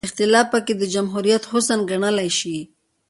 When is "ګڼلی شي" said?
1.89-2.57